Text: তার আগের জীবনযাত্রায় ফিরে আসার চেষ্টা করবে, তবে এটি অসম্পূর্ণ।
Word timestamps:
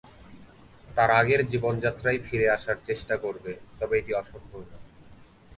তার 0.89 1.09
আগের 1.11 1.41
জীবনযাত্রায় 1.47 2.19
ফিরে 2.19 2.47
আসার 2.49 2.77
চেষ্টা 2.87 3.15
করবে, 3.17 3.51
তবে 3.79 3.93
এটি 3.97 4.11
অসম্পূর্ণ। 4.13 4.71